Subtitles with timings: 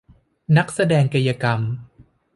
[0.57, 1.59] นักแสดงกายกรรม